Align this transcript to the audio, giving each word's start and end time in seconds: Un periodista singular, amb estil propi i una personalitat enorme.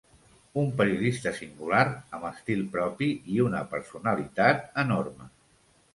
Un 0.59 0.71
periodista 0.79 1.33
singular, 1.39 1.83
amb 2.19 2.25
estil 2.31 2.65
propi 2.77 3.11
i 3.37 3.41
una 3.49 3.63
personalitat 3.75 4.67
enorme. 4.87 5.29